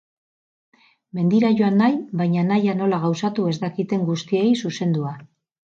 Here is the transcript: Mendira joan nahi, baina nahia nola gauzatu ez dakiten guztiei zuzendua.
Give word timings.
Mendira 1.17 1.51
joan 1.61 1.77
nahi, 1.83 1.99
baina 2.23 2.47
nahia 2.49 2.77
nola 2.81 3.01
gauzatu 3.07 3.49
ez 3.53 3.57
dakiten 3.67 4.11
guztiei 4.13 4.53
zuzendua. 4.65 5.19